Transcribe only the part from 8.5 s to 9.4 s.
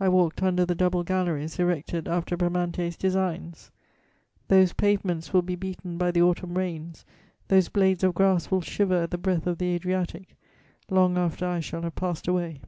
will shiver at the